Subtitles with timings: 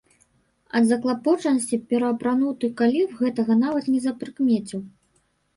[0.77, 4.81] Ад заклапочанасці пераапрануты каліф гэтага нават не запрыкмеціў.